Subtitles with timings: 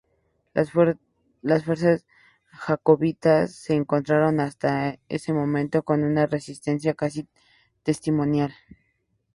[0.55, 0.71] Las
[1.61, 2.07] fuerzas
[2.49, 7.27] jacobitas se encontraron hasta ese momento con una resistencia casi
[7.83, 8.51] testimonial.